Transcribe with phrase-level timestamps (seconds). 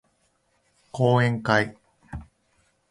[0.91, 1.77] 講演会